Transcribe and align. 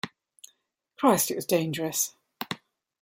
Christ, 0.97 1.29
it 1.29 1.35
was 1.35 1.45
dangerous. 1.45 2.15